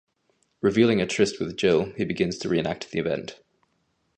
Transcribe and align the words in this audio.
Revealing 0.61 0.99
a 0.99 1.05
tryst 1.05 1.39
with 1.39 1.55
Jill, 1.55 1.91
he 1.95 2.05
begins 2.05 2.39
to 2.39 2.49
re-enact 2.49 2.89
the 2.89 2.97
event. 2.97 3.39